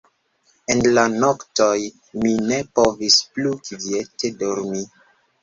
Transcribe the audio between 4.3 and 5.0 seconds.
dormi.